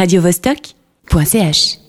[0.00, 1.80] radiovostok.ch.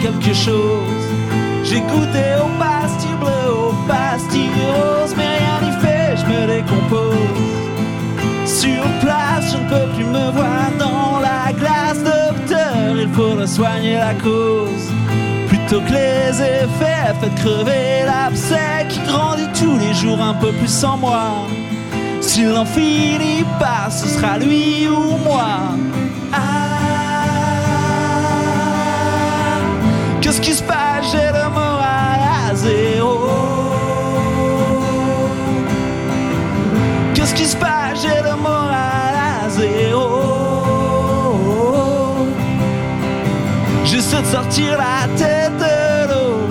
[0.00, 1.04] Quelque chose.
[1.64, 2.39] J'ai goûté
[13.50, 14.86] soigner la cause.
[15.48, 20.72] Plutôt que les effets, faites crever l'abcès qui grandit tous les jours un peu plus
[20.82, 21.22] sans moi.
[22.20, 25.50] S'il n'en finit pas, ce sera lui ou moi.
[26.32, 26.38] Ah,
[30.20, 31.10] qu'est-ce qui se passe?
[31.10, 33.18] J'ai le moral à zéro.
[37.14, 37.69] Qu'est-ce qui se passe?
[44.60, 46.48] Sortir la tête de l'eau.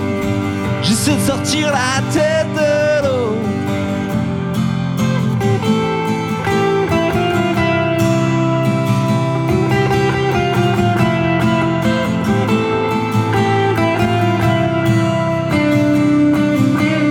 [0.82, 3.36] J'essaie de sortir la tête de l'eau.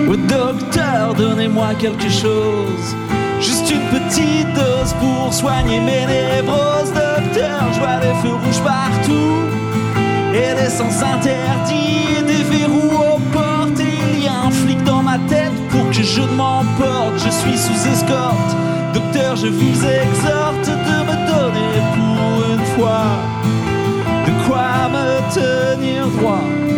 [0.09, 2.95] Au docteur, donnez-moi quelque chose.
[3.39, 6.92] Juste une petite dose pour soigner mes névroses.
[6.92, 9.58] Docteur, je vois des feux rouges partout.
[10.42, 13.80] Et des sens interdits, des verrous aux portes?
[13.80, 17.18] Et il y a un flic dans ma tête pour que je ne m'emporte.
[17.18, 18.52] Je suis sous escorte.
[18.94, 23.08] Docteur, je vous exhorte de me donner pour une fois
[24.26, 26.69] de quoi me tenir droit.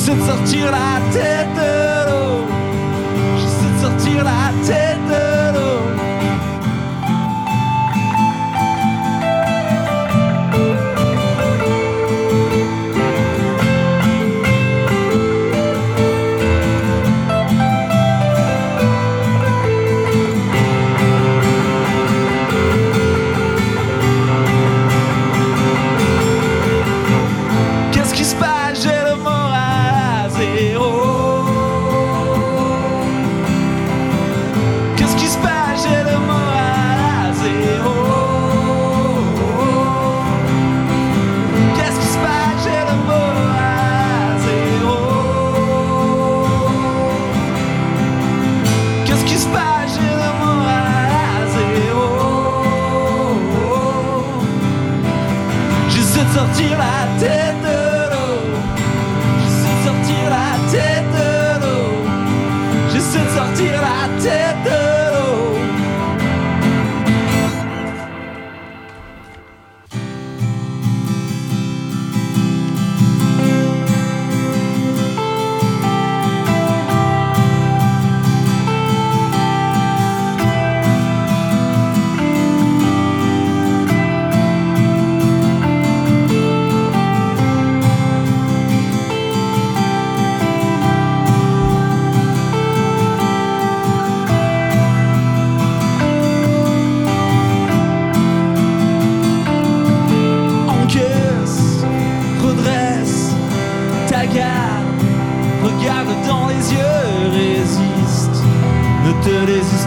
[0.00, 1.59] J'essaie de sortir la tête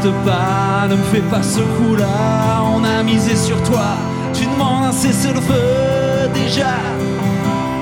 [0.09, 2.63] pas, ne me fais pas ce coup-là.
[2.75, 3.95] On a misé sur toi,
[4.33, 6.73] tu demandes un cessez-le-feu déjà.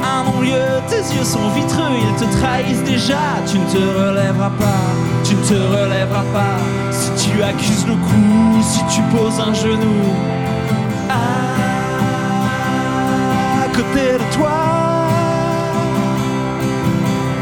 [0.04, 3.40] Un non-lieu, tes yeux sont vitreux, ils te trahissent déjà.
[3.48, 4.84] Tu ne te relèveras pas,
[5.24, 6.58] tu ne te relèveras pas.
[6.92, 10.14] Si tu accuses le coup, si tu poses un genou.
[11.10, 11.14] À
[13.74, 14.60] côté de toi,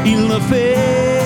[0.06, 1.19] il ne fait.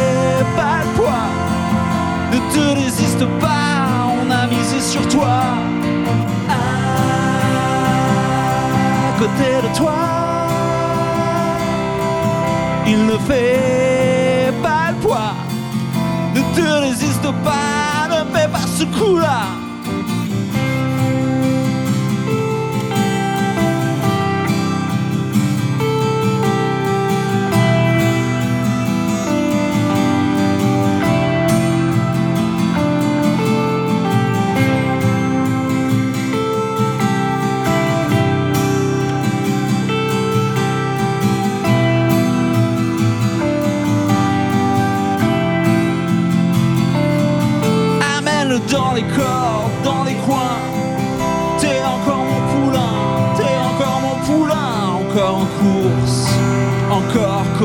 [2.35, 5.39] Ne te résiste pas, on a misé sur toi.
[6.49, 6.53] À
[9.21, 9.95] côté de toi,
[12.89, 15.35] il ne fait pas le poids.
[16.35, 19.43] Ne te résiste pas, ne fais pas ce coup-là.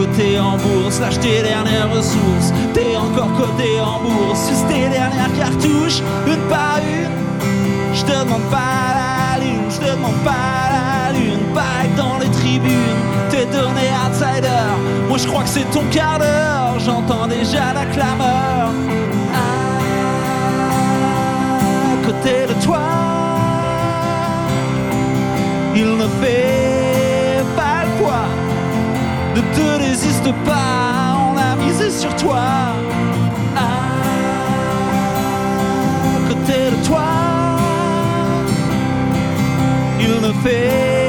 [0.09, 2.53] Coté en bourse, lâche tes dernières ressources.
[2.73, 7.09] T'es encore coté en bourse, juste tes dernières cartouches, une par une.
[7.93, 11.39] Je te demande pas la lune, je te demande pas la lune.
[11.53, 14.67] Pareil dans les tribunes, t'es donné outsider.
[15.07, 18.71] Moi je crois que c'est ton quart d'heure, j'entends déjà la clameur.
[21.91, 22.79] À côté de toi,
[25.75, 26.68] il ne fait
[29.59, 32.47] te résiste pas, on a misé sur toi.
[33.55, 33.71] À
[36.29, 37.09] côté de toi,
[39.99, 41.08] il ne fait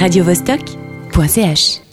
[0.00, 1.85] radiovostok.ch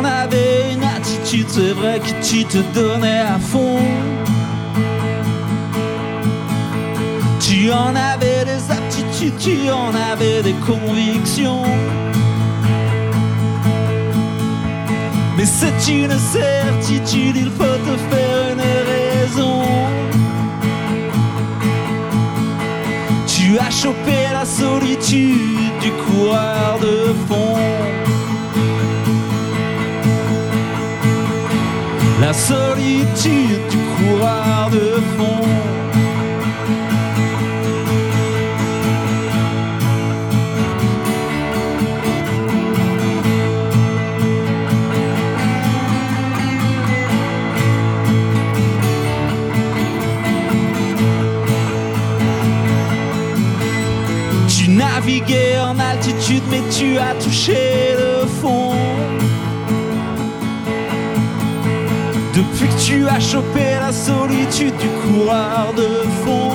[0.00, 3.78] Tu en avais une attitude, c'est vrai que tu te donnais à fond.
[7.38, 11.64] Tu en avais des aptitudes, tu en avais des convictions.
[15.36, 18.64] Mais c'est une certitude, il faut te faire une
[18.94, 19.62] raison.
[23.26, 28.09] Tu as chopé la solitude du coureur de fond.
[32.30, 35.40] La solitude du coureur de fond.
[54.46, 58.89] Tu naviguais en altitude, mais tu as touché le fond.
[62.60, 65.88] Depuis que tu as chopé la solitude du coureur de
[66.22, 66.52] fond,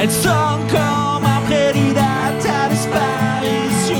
[0.00, 3.96] elle sonne comme un prélude à ta disparition.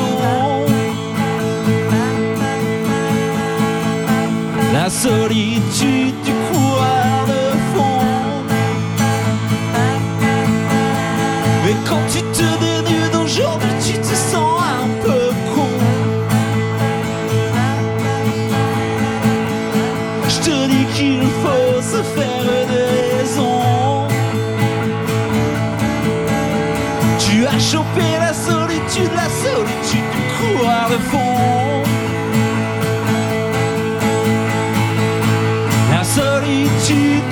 [4.73, 6.12] La solitude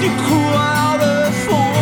[0.00, 1.73] solitude du coureur de fond.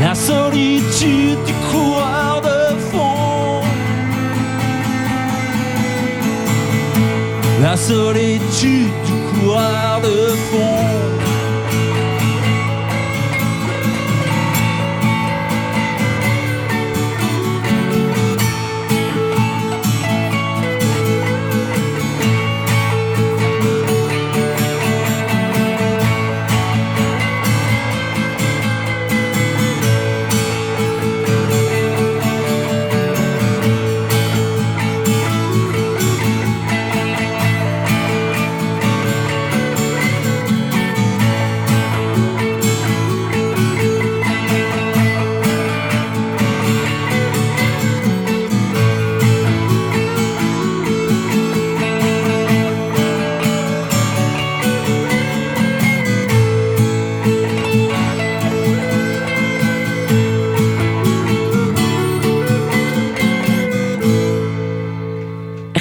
[0.00, 3.62] La solitude du coureur de fond.
[7.62, 9.07] La solitude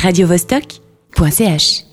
[0.08, 1.87] radiovostok.ch